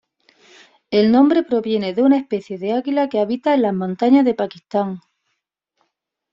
[0.89, 4.99] El nombre proviene de una especie de águila que habita las montañas de Pakistán.